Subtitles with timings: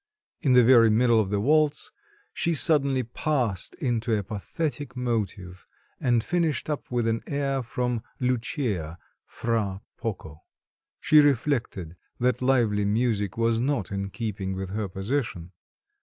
[0.41, 1.91] In the very middle of the waltz
[2.33, 5.67] she suddenly passed into a pathetic motive,
[5.99, 10.41] and finished up with an air from "Lucia" Fra poco...
[10.99, 15.51] She reflected that lively music was not in keeping with her position.